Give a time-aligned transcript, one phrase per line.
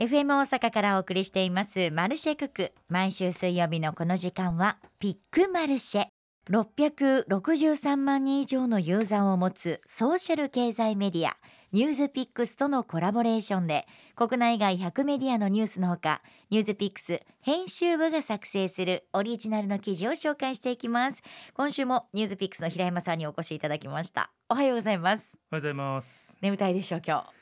[0.00, 6.06] FM 大阪からお送りしていますマルシェクク毎週水曜日のこの時間はピックマルシェ。
[6.48, 11.36] 663万人以上のユーザーを持つソーシャル経済メディア
[11.72, 13.86] ニュースピックスとのコラボレーションで
[14.16, 21.20] 国内外100メディアのニュースのほかニュースピックス編集部が作成するオリジナルの記事を紹介していきます。
[21.52, 24.32] 今週もニュースピックスの平山さんにお越しいただきました。
[24.48, 25.38] おはようございます。
[25.52, 26.34] おはようございます。
[26.40, 27.39] 眠たいでしょう今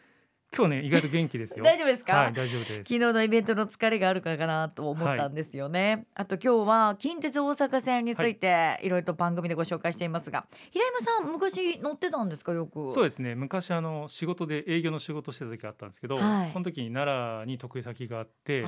[0.54, 1.62] 今日ね意外と元気です日よ。
[1.64, 2.78] 大丈夫ですか、はい大丈夫です。
[2.78, 8.88] 昨日のイベントの疲れがあるからかなと思ったんですよね、あと今日は近鉄大阪線についてい。
[8.88, 12.52] ろいろと番組でご紹介していますが、平山さん昔乗ってたんですか？
[12.52, 12.92] よく。
[12.92, 13.34] そうですね。
[13.34, 16.50] 昔あの仕事で営業の仕事してた時があったんですけど、はい。
[16.50, 18.64] その時に奈良に得意先があって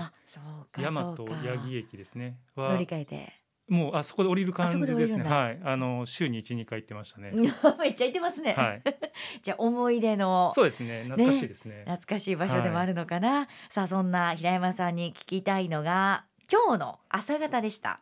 [0.76, 2.36] 大和八木駅ですね。
[2.56, 3.39] 乗はり換えて
[3.70, 5.22] もうあそこで降りる感じですね。
[5.22, 5.60] はい。
[5.64, 7.32] あの週に一二回行ってましたね。
[7.34, 8.82] めっちゃ行ってますね、はい。
[9.42, 10.52] じゃあ思い出の。
[10.54, 11.04] そうですね。
[11.04, 11.84] 懐かしいですね。
[11.86, 18.00] 懐かしい場所でもあるのかな、さあそんな平山さんに聞きたいのが今日の朝方でした。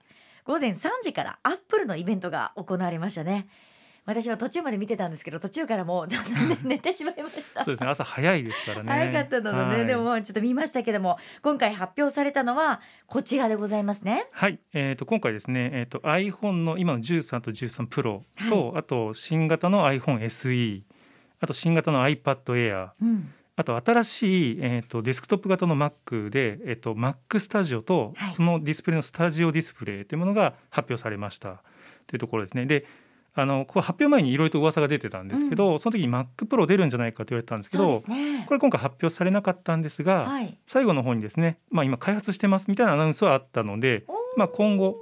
[0.48, 3.46] 午前3時からアップルのイベントが行われましたね
[4.08, 6.06] 私は途中まで見てたんですけど途中からもう
[6.64, 7.62] 寝寝てしまいました。
[7.62, 8.90] そうですね朝早いですからね。
[8.90, 9.86] 早かったのでね、はい。
[9.86, 14.26] でもまあちょっと見ましたけども今回発表されたのはこちらでございますね。
[14.32, 20.82] はい、えー、と今回ですね、えー、と iPhone の今の13と13 Pro と、あと新型の iPhone SE
[21.40, 23.34] あと新型の iPad Air うん。
[23.56, 28.32] あと新しい、えー、とデスクトップ型の Mac で、えー、と Mac Studio とはい。
[28.32, 31.62] そのディスプレイのスタジオディスプレイというものが発表されました。
[32.06, 32.64] というところですね。
[32.64, 32.86] で
[33.40, 38.44] あのこれ発表前にいろいろと噂が出てたんですけど、その時に Mac Pro 出るんじゃないかと言われてたんですけどね。
[38.48, 40.58] これ今回発表されなかったんですが、はい。
[40.66, 44.04] 最後の方にですね、まあ、今開発してますみたいなアナウンスはあったので、
[44.36, 44.98] まあ、今後、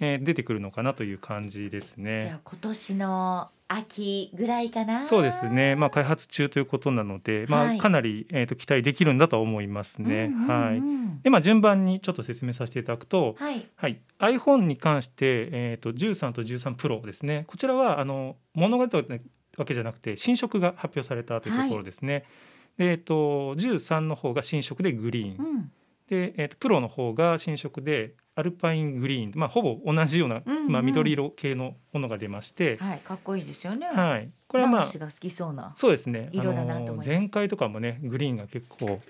[0.00, 2.32] えー出てくるのかなという感じですじゃね。
[2.34, 5.06] あ今年の秋ぐらいかな。
[5.06, 7.78] そうですね、まあ、開発中ということなので、まあ、はい。
[7.78, 10.26] かなり、えー、と期待できるんだと思いますね。
[10.26, 11.22] うんうんうんはい。
[11.22, 13.66] でまあ、順番にちょっと説明させていただくと、はい。
[13.74, 17.44] はい、iPhone に関して、えー、と13と13 Pro ですね。
[17.48, 19.18] こちらはあの物語の
[19.56, 22.24] わけじゃなくて新色が発表されたというところですね。
[22.78, 25.72] でえー、と13の方が新色でグリーン、うん
[26.08, 33.86] で、えー、とプロの方が新色でアルパイングリーン、まあ、ほぼ同じような、うんうんまあ、緑色系のものが出まして、はいかっこいいですよね。
[33.86, 35.74] はい、これはまあ好きそうな。
[35.76, 36.28] そうですね。
[36.32, 37.08] 色だなと思います。
[37.08, 39.00] 前回とかもねグリーンが結構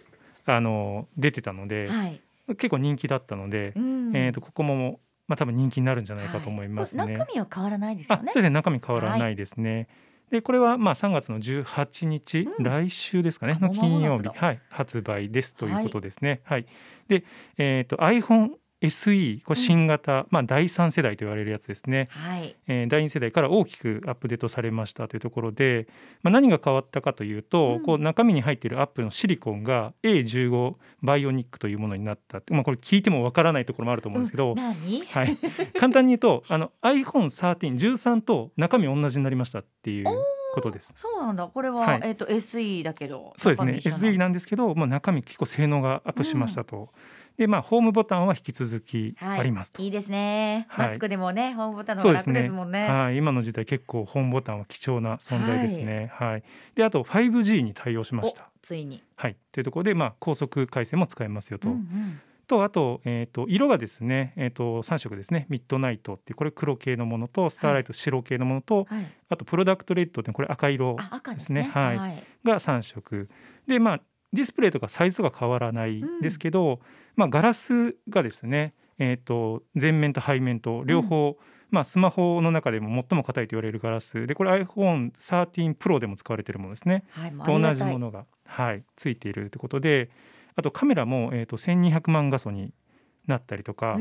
[0.46, 4.16] あの出てたので、はい、結構人気だったので、うん。
[4.16, 7.02] えー、とここも、まあ、多分人気になるんじゃないかと思いますね。
[7.02, 8.22] はい中身は変わらないですよね。
[8.28, 8.50] あそうですね。
[8.50, 9.88] 中身変わらないですね。
[10.30, 12.64] でこれはまあ3月の18日、うん。
[12.64, 14.28] 来週ですかねあの金曜日。
[14.28, 16.40] はい発売ですということですね。
[16.44, 16.66] はい、
[17.08, 17.24] で、
[17.58, 18.50] えっ、と iPhone
[18.82, 22.08] SE これ新型、まあ第三世代と言われるやつですね。
[22.10, 22.54] はい。
[22.66, 25.88] えー第2世代から大きくアップデートされましたというところで、
[26.22, 27.82] まあ、何が変わったかというと、うん。
[27.82, 34.56] こう中身に入っているアップルのシリコンが A15 バイオニックというものになったって、まあ、これ聞いてもわからないところもあると思うんですけど、うん。
[34.56, 35.06] 何？
[35.06, 35.38] はい、
[35.78, 40.06] 簡単に言うと あの iPhone1313 と中身同じになりましたっていう
[40.54, 40.92] ことです。
[40.96, 41.46] そうなんだ。
[41.46, 42.00] これは、はい。
[42.04, 43.72] えっ、と SE だけどそうですね。
[43.96, 46.90] SE なんですけど、まあ、中身結構性能がアップしましたと。
[47.36, 49.40] でまあホームボタンは引き続きはい。
[49.40, 49.82] ありますと。
[49.82, 50.88] いいですね、はい。
[50.88, 52.88] マスクでもねホームボタンの方が楽ですもんね。
[52.88, 56.10] はい、今の時代結構ホームボタンは貴重な存在ですね。
[56.14, 56.42] はい、
[56.74, 58.42] であと 5G に対応しました。
[58.42, 61.68] おついに、はい、というところで、まあ、高速回線も使えますよと。
[61.68, 62.20] うんうん。
[62.46, 65.46] とあと,、えー、と色がですね、えー、と3色ですね。
[65.48, 71.62] ミッドナイトっていうこれ黒系のものとスターライト白系のものと、はい、あとプロダクトレッドってこれ赤色ですね。
[71.62, 71.68] ね。
[71.68, 71.98] はい。
[71.98, 73.28] はい、が3色。
[73.66, 74.00] でまあ
[74.36, 76.80] ディスプレイとかサイズとか変わらないですけど、
[77.16, 81.36] まあ、ガラスがですね、えー、と前面と背面と両方、
[81.70, 84.26] まあ、スマホの中でも最も硬いと言われるガラス。
[84.26, 87.04] でこれ iPhone13 Pro でも使われているものですね。
[87.10, 90.10] はい、と同じものが、はい、ついているということで
[90.54, 92.72] あとカメラも、えー、と1200万画素に
[93.26, 93.98] なったりとか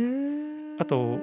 [0.80, 1.20] あと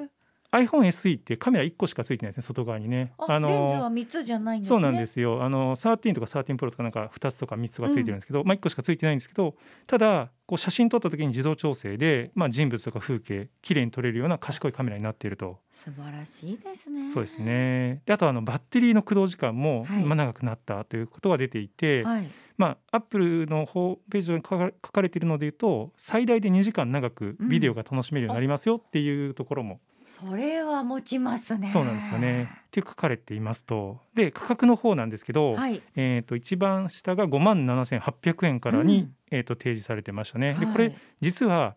[0.53, 3.11] iPhone SE ってカメラ1個しかついてないですね外側にね。
[3.17, 4.75] あレンズは三つじゃないんですね。
[4.75, 5.43] そうなんですよ。
[5.43, 9.55] あの13とか13 Pro とかなんか2つとか3つがついてるんですけど、まあ1個しかついてないんですけど
[9.87, 15.59] ただこう写真撮った時に自動調整で、まあ、人物とか風景綺麗に撮れるような賢いカメラになっていると。
[15.71, 17.11] 素晴らしいですね。
[17.11, 18.01] そうですね。
[18.05, 20.03] であとあのバッテリーの駆動時間も、はい。
[20.03, 22.29] まあ、長くなったということが出ていて、はい。
[22.57, 31.69] まあ、アップルのホームページに書か書かれているので言うと最大で2時間長くビデオが楽しめるようになりますよっていうところも、それは持ちますね。
[31.69, 32.49] そうなんですよね。
[32.67, 33.99] って書かれていますと。
[34.15, 35.81] で価格の方なんですけど、はい。
[35.95, 39.15] えー、と一番下が5万7800円からに、うん。
[39.31, 40.55] えー、と提示されてましたね。
[40.59, 40.73] ではい。
[40.73, 41.75] これ実は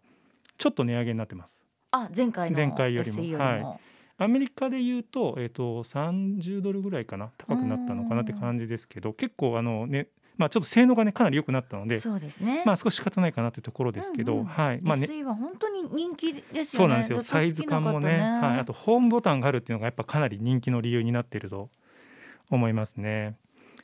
[0.59, 1.65] ちょっと値上げになってます。
[1.91, 3.23] あ前回の前回よりも。
[3.23, 3.61] SE はい。
[3.61, 3.81] も
[4.19, 12.63] アメリカで言うと,、えー、と30ドルぐらいかな高くなったのかなって感じですけど結構あの、ね、まあ、ちょっと性能がねかなり良くなったのでそうですね。
[12.67, 14.45] まあ少し仕方ないかなというところですけど、うんうん。
[14.47, 14.81] はい。
[14.83, 15.07] まあね。
[15.07, 16.65] SE は本当に人気ですよね。
[16.65, 17.23] そうなんですよ。
[17.23, 21.71] サイズ感もねはい、あとホームボタンがあるっていうのがやっぱかなり人気の理由になっていると
[22.51, 23.37] 思いますね。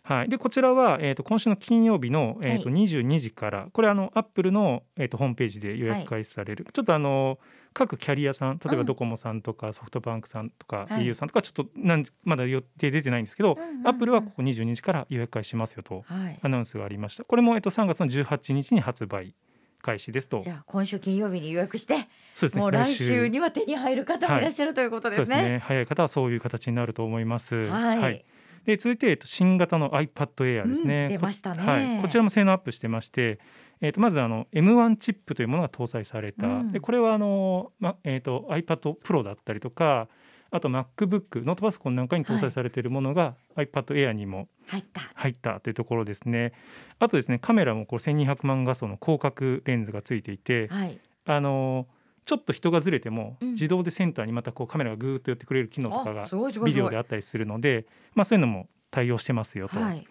[0.05, 3.69] はい、でこちらは、えー、と今週の金曜日の、えーとは22時から。
[3.73, 7.39] これあのアップルの、えー、とホームページで予約開始される、ちょっとあの
[7.73, 8.79] 各キャリアさん例えうん。
[8.81, 11.05] ばドコモさんとかソフトバンクさんとかはい。
[11.05, 16.39] au さんとかちょっとなんまだ予定出てないんですけど、アップルはここ22時から予約開始しますよとはい。
[16.43, 17.25] アナウンスがありました。
[17.25, 19.35] これも、えー、と3月の18日に発売
[19.83, 20.41] 開始ですと。
[20.41, 22.61] じゃあ今週金曜日に予約して、そうですね。
[22.61, 25.27] もう来週には手に入る方もいらっしゃるということですね。
[25.27, 25.59] そうですね。
[25.59, 27.55] 早い方はそういう形になると思います。
[27.67, 28.25] はい。
[28.65, 31.05] で続いて、えっと、新型の iPad Air ですね。
[31.05, 31.65] うん出ましたね。
[31.65, 33.41] こはい、こちらも性能アップしてまして、
[33.83, 40.09] えっと、まずあの M1 チップというものが搭載された、うんでこれはあの、まえっと、iPad Pro だったりとか
[40.53, 45.01] あと MacBook ノートパソコンなんかに搭載されているものが iPad Air にも入った。
[45.15, 46.53] 入ったというところですね。
[46.99, 51.01] あとですねカメラもこれ1200万画素の広角レンズがついていて、はい。
[51.25, 51.87] あの
[52.25, 56.29] ちょっと人がずれてもうん自動でセンターにまたこうカメラがぐーっと寄ってくれる機能とかあが
[56.65, 59.81] ビデオであったりするので、まあ、そういうのも対応してますよと。
[59.81, 60.07] はい。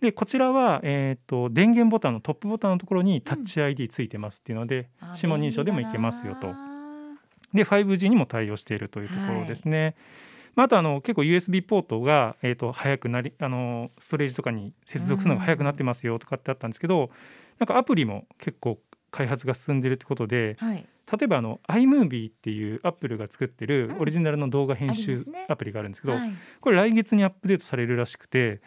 [0.00, 6.48] でこちらは、えー、と電源ボタンのトップボタンのところにタッチ ID ついてますっていうので、あ指紋認証でもいけますよと
[7.54, 9.96] で 5G にも対応しているというところですね。
[10.54, 17.10] まあ、あとあの結構 USB ポートが、えー、と早くなりあのストレージとかに接続するのが早くなってますよとかってあったんですけど、
[17.58, 18.78] なんかアプリも結構
[19.10, 20.86] 開発が進んでいるってことではい。
[21.08, 26.32] 例えばあの iMovie っていうアップルが作ってるうんオリジナルの動画編あ集アプリがあるんですけど、はい。
[26.60, 28.60] これ来月にアップデートされるらしくて。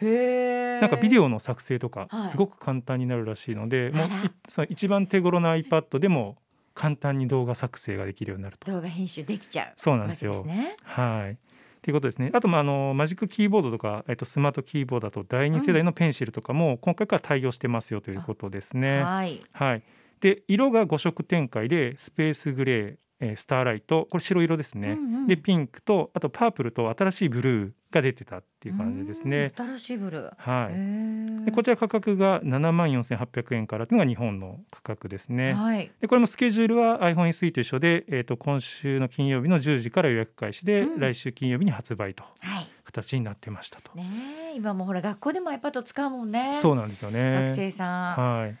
[0.80, 6.36] なんかビデオの作成とかはいすごく簡単になるらしいので、もうあらいその一番手頃な iPad でも
[6.74, 8.70] 簡単に動画作成ができるようになると。
[8.70, 9.72] 動画編集できちゃう。
[9.76, 10.44] そうなんですよ。
[10.44, 10.76] ね。
[10.82, 11.50] はい
[11.82, 12.30] ということですね。
[12.34, 19.02] あとまああのマジックキーボードとか、えっと、スマートキーボードだと第二世代のペンシルとかも今回から対応してますよということですね。
[19.02, 19.40] はい。
[19.52, 19.82] はい、
[20.20, 24.92] で色が5色展開でスペースグレー、えースターライトこれ白色ですね。
[24.92, 29.52] うんうんでピンクとあとパープルと新しいブルーが出てたっていう感じですね。
[29.56, 30.32] うん新しいブルー。
[30.36, 35.52] はい、いでこちら価格が7万4800円からというのが日本の価格ですね。
[35.52, 35.90] はい。
[36.00, 42.68] でこれもスケジュールは iPhone SE と一緒で、えー、と今週の金曜日の10時から予約開始で、うん来週金曜日に発売とはい。
[42.84, 43.92] 形になってましたと。
[43.94, 44.04] ね
[44.52, 46.58] え今もうほら学校でも iPad 使うもんね。
[46.60, 47.46] そうなんですよね。
[47.48, 48.40] 学生さん。
[48.40, 48.56] はい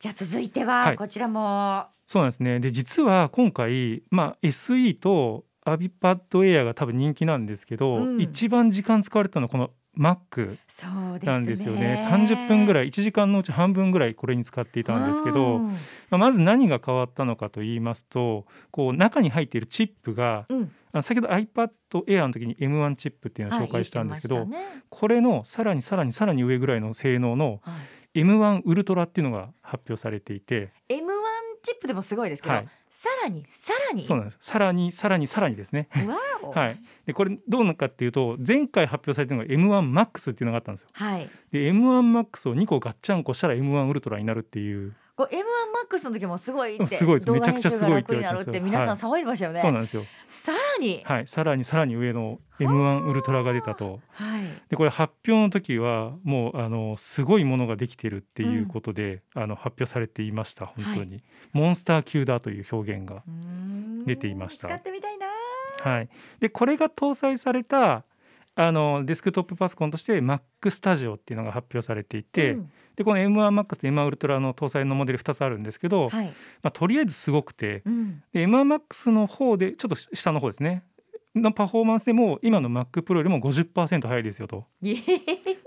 [0.00, 1.86] じゃあ続いてははいこちらも。
[2.06, 2.60] そうなんですね。
[2.60, 10.58] で実は今回、まあ、SE と iPad Air が多分人気なんですけど、うん一番時間使われたのはこの Mac。
[11.24, 12.06] なんですよね。
[12.08, 15.78] 30分ぐらい1時間のうち半分ぐらいこれに使っていたんですけど、うんま
[16.12, 21.70] あ、まず何が変わったのかと言いますとこう中に入っているチップがうん、あの先ほど iPad
[22.06, 31.03] Air の時に M1 チップっていうのを紹介したんですけど、はい言ってましこれのさらにさらにさらに上ぐらいの性能のたねはい M1 ウルトラっていうのが発表されていて、M1
[31.64, 32.68] チップでもすごいですけど、はい。
[32.88, 34.04] さらにさらに？
[34.04, 34.38] そうなんです。
[34.40, 35.88] さらにさらにさらにですね。
[36.54, 40.88] はい、でこれどうなのかっていうと前回発表されたのが M1MAX っていうのがあったんですよ。
[40.92, 41.28] はい。
[41.50, 50.04] で M1MAX を2個ガッチャンコしたら M1 ウルトラになるっていう、こう M1 マックスの時もすごいってすごいめちゃくちゃすごいって楽になるって皆さん騒いでましたよね、そうなんですよ。
[50.26, 51.02] さらに。
[51.04, 54.00] はい、さらにさらに上の M1 ウルトラが出たと。
[54.10, 54.42] はい。
[54.68, 61.22] でこれ発表の時はもうあのすごいものができてるっていうことで、あの発表されていました本当に、
[61.52, 63.22] モンスター級だという表現が。
[64.06, 64.68] 出ていました。
[64.68, 65.26] 使ってみたいな
[65.84, 66.08] はい、
[66.40, 68.04] でこれが搭載された
[68.56, 72.70] あのデスクトップパソコンとして Mac Studio っていうのが発表されていて、うん。
[72.96, 76.26] でこの M1MAX と M1 ウルトラの搭載のモデル2つあるんですけど、はい、
[76.62, 80.84] まあ、とりあえずすごくてうん、で M1MAX の方でちょっと下の方ですね。
[81.34, 84.66] のパフォーマンスでも今の Mac Pro よりも50%速いですよと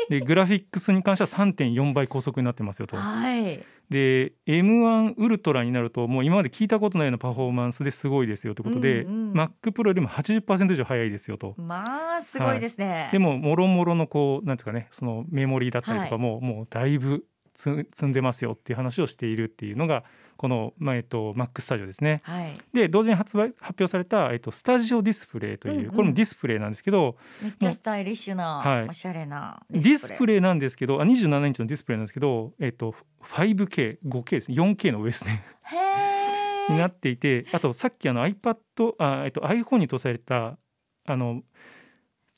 [0.10, 2.98] でグラフィックスに関しては3.4倍高速になってますよと。
[2.98, 3.64] はい。
[3.90, 11.54] で M1 ウルトラになるともう今まで聞いたことないようなパフォーマンスですごいですよということで、うんうん Mac Pro よりも80%以上速いですよと。
[11.58, 11.84] ま
[12.18, 20.04] あすごいですね、でももろもろのこうなんですかねそのメモリーだったりとかも、もうだいぶつ積んでますよっていう話をしているっていうのが
[20.38, 22.22] この、まあえっと、Mac スタジオですね。
[22.24, 22.58] はい。
[22.74, 25.91] で同時に発売発表された、えっと、スタジオディスプレイという、うんうん。
[25.91, 28.88] これもディスプレイなんですけどめっちゃスタイリッシュな、はい。
[28.88, 30.41] おしゃれなディスプレイ。
[30.41, 34.56] なんですけどあ27インチのディスプレイなんですけど、えっと、5K5K ですね。
[34.56, 35.44] 4K の OS ね。
[35.63, 38.58] へえになっていてあとさっきあの iPad
[39.00, 40.58] あ、えっと、iPhone に搭載された
[41.06, 41.41] あの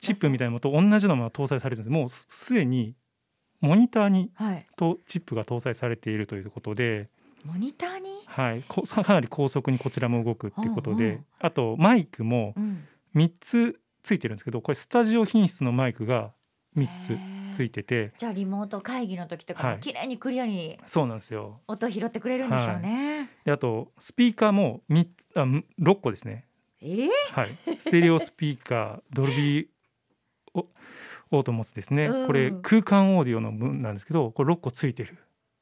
[0.00, 2.00] チップみたいなのと同じようなものが搭載されてるんです。
[2.00, 2.94] もうすすでに
[3.60, 4.66] モニターにはい。
[4.76, 7.10] とチップが搭載されているということで、
[7.44, 11.24] モニターに、はい、こ かなり高速にこちらも動くっていうことで、うんうん。
[11.38, 16.32] あとマイクもうん、3つついてるんですけどこれスタジオ品質のマイクが
[16.76, 18.12] 3つへついてて。
[18.16, 21.60] じゃあリモート会議の時とか綺麗にクリアにそうなんですよ。
[21.66, 23.30] 音拾ってくれるんでしょうね。
[23.44, 26.46] であとスピーカーもみあ6個ですね。
[26.80, 27.48] えー、はい。
[27.78, 29.66] ステレオスピーカードルビー
[30.54, 30.66] オ
[31.32, 32.26] オートモスですね、うん。
[32.26, 35.18] これ空間オーディオの分なんですけどこれ6個ついてる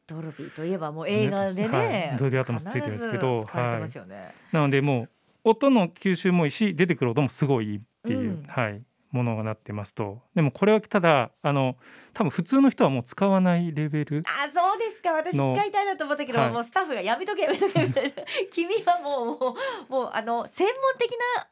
[0.08, 2.16] ドルビーといえばもう映画でね、はい。
[2.18, 4.34] ドルビーアトモスついてるんですけど必ず使われてますよね。
[4.52, 5.10] なのでもう
[5.44, 8.44] 音の吸収もいいし出てくる音もすごいいいっていう、うん。
[8.48, 10.20] はいものがなってますと。
[10.34, 11.76] でもこれはただあの
[12.12, 15.12] 多分普通の人はもう使わないレベルあそうですか。
[15.12, 16.50] 私の使いたいなと思ったけど、はい。
[16.50, 17.86] もうスタッフがやめとけやめとけ。
[17.86, 18.12] みたいな
[18.52, 19.56] 君はもうも
[19.88, 21.46] うもうあの専門的な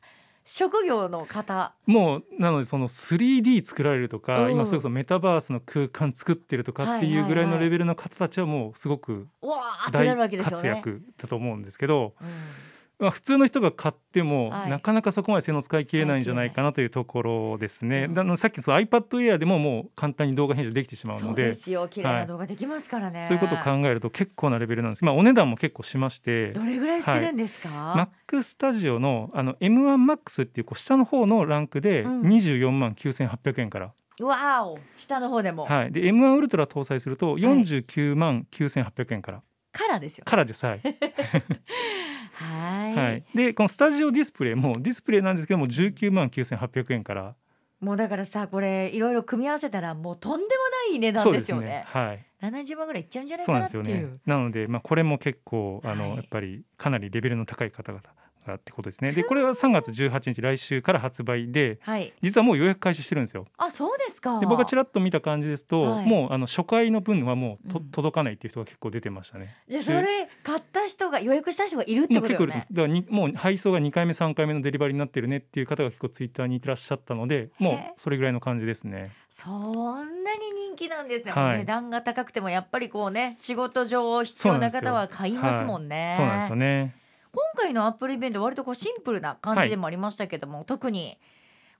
[0.47, 1.75] 職業の方。
[1.87, 4.53] もうなのでその 3D 作られるとか、うん。
[4.53, 9.29] 今それこそメタバースの空間作ってるとかっていうぐらいのレベルの方たちはもうすごく
[9.93, 10.07] 大。
[10.50, 12.29] 活躍だと思うんですけど、うん
[12.99, 14.71] まあ、普通の人が買っても、はい。
[14.71, 18.09] なかなかそこまで性能使い切れないんじゃないかなというところですね。
[18.11, 18.37] うん。
[18.38, 21.88] さっきその iPad Air でももう簡単に動画編集できてしまうそうのでですよ。
[21.88, 25.05] 綺麗な動画できますからね、そういうことを考えると結構なレベルなんです。
[25.05, 32.23] まあお値段も結構しましてどれぐらいするんですか、Mac Studio のあの M1Max っていうこう下の方のランクでうん。
[32.23, 34.79] 24万9800円から、わーお。
[34.97, 40.25] 下の方でも、はい、で M1 Ultra 搭載すると49万9800円から、からですよ。
[40.25, 40.65] からです。
[40.65, 40.81] はい、
[42.37, 42.95] はい。
[42.95, 47.35] はい、でこのスタジオディスプレイもディスプレイなんですけども19万9800円から。
[47.81, 50.50] もうだからさこれいろいろ組み合わせたらもうとんでも
[50.90, 51.61] ない値段ですすね。
[51.61, 51.85] でよね。
[51.87, 52.26] はい。
[52.43, 54.19] 70万ぐらいいっちゃうんじゃないそうかなんですよなっていうね。
[54.26, 56.16] なので、まあ、これも結構あの、はい。
[56.16, 58.02] やっぱりかなりレベルの高い方々
[58.47, 59.12] がってことですね。
[59.12, 62.12] でこれは3月18日来週から発売ではい。
[62.23, 63.47] 実はもう予約開始してるんですよ。
[63.57, 64.41] あそうですか。
[64.41, 66.07] で僕がちらっと見た感じですと、はい。
[66.07, 69.57] もうあの初回の分はもうと、うん届かないっていう人が結構出てましたね。
[69.69, 72.47] じゃあそれ買った人が予約した人がいるってもうことよね。
[72.47, 72.75] 結構出てます。
[72.75, 79.12] だからにもう配送が2回目3回目のデリバリーになってるねっていう方が結構ツイッターにいらっしゃったのでもうそれぐらいの感じですね。
[79.31, 79.50] そ
[80.03, 86.15] んなに人気なんですね、はいもう値段が高くてもやっぱりこうね仕事上必要な方は買いますもんね。
[86.17, 86.95] そうなんですよね
[87.37, 91.19] 今回のアップルイベント割とこうシンプルな感じでもありましたけども、特に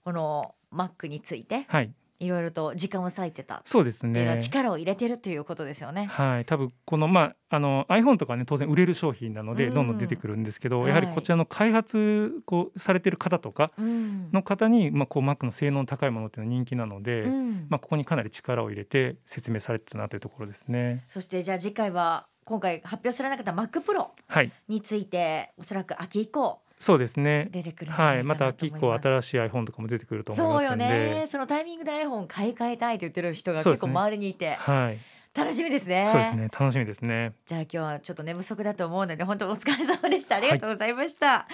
[0.05, 1.91] この Mac についてはい。
[2.19, 3.57] いろいろと時間を割いてた。
[3.57, 6.07] っそうですていうのはね力を入れてるということですよね。
[6.07, 9.75] はい、多分このまああの iPhone とかね当然売れる商品なのでうん。
[9.75, 10.89] どんどん出てくるんですけど、はい。
[10.89, 14.31] やはりこちらの開発こうされてる方とかうん。
[14.33, 17.67] の方にまあこう Mac の性能の高いものっていうのは人気なので、うん。
[17.69, 21.05] まあここにかなり力を入れて説明されてたなというところですね。
[21.09, 27.49] そしてじゃあ次回は今回発表されなかった Mac Pro はい、についておそらく秋以降そうですね。
[27.51, 28.23] 出てくるはい。
[28.23, 28.49] また。
[28.49, 31.27] 秋以降新しい iPhone とかも出てくると思いそうよますので、ね。
[31.27, 34.99] そのタイミングで iPhone 買い替えたいと言ってる人が結構周りにいて、はい、
[35.37, 36.09] 楽しみですね。
[36.11, 37.35] そうですね、楽しみですね。
[37.47, 40.37] じゃあ今日はちょっと寝不足だと思うので本当お疲れ様でした。
[40.37, 40.97] ありがとうござい。
[40.97, 41.47] ました、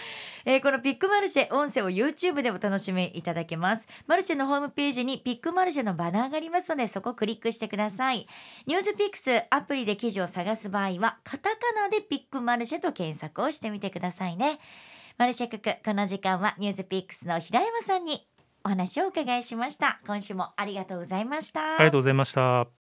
[0.45, 3.87] えーこのピックマルシェ音声を YouTube でお楽しみいただけます。
[4.07, 8.27] マルシェのホームページにピックマルシェのバナーがありますのでそこをクリックしてください。
[8.67, 14.61] ニュースピックスアプリで記事を探す場合はカタカナでピックマルシェと検索をしてみてくださいね。
[15.19, 18.27] マルシェククこの時間はニュースピックスの平山さんに
[18.65, 20.01] お話をお伺いしました。
[20.07, 21.77] 今週もありがとうございました。
[21.77, 22.82] ありがとうございました。